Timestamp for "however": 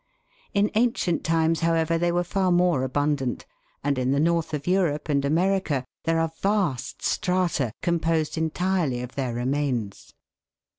1.59-1.95